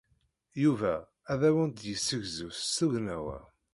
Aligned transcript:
Yuba 0.63 0.93
ad 1.31 1.41
awent-d-yessegzu 1.49 2.49
s 2.53 2.61
tugna-a. 2.77 3.39